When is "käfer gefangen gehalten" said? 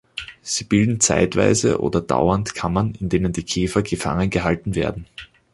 3.45-4.73